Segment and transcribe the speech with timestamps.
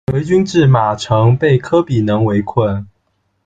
[0.11, 2.87] 回军至马城，被轲比能围困。